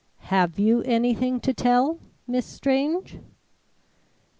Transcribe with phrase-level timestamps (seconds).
[0.33, 3.19] "Have you anything to tell, Miss Strange?"